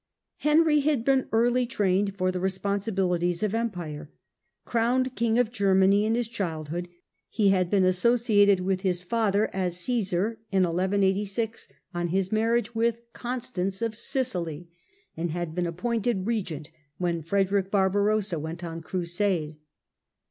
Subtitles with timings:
[0.37, 4.09] Henry had been early trained for the responsibilities of Empire.
[4.65, 6.87] Crowned king of Germany in his childhood,
[7.29, 13.01] he had been associated with his father as" Csesar" in 1186, on his marriage with
[13.13, 15.21] Constance of Sicily (see p.
[15.21, 19.57] 169), and had been appointed regent when Frederick Barbarossa went on crusade.